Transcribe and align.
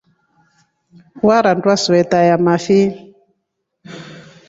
Warandwa 1.27 1.73
suveta 1.83 2.17
yamafi? 2.29 2.79